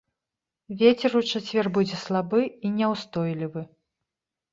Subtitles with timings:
[0.77, 3.61] Вецер у чацвер будзе слабы і няўстойлівы.